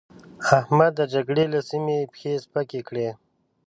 احمد 0.59 0.91
د 0.99 1.01
جګړې 1.13 1.45
له 1.53 1.59
سيمې 1.69 1.97
پښې 2.11 2.31
سپکې 2.43 2.81
کړې. 2.87 3.09